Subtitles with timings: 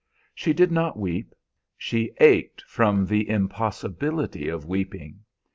[0.33, 1.35] She did not weep.
[1.77, 5.19] She ached from the impossibility of weeping.